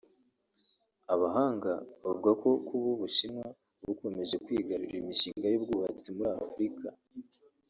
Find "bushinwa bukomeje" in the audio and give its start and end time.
3.01-4.35